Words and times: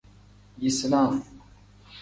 Yisinaa. 0.61 1.11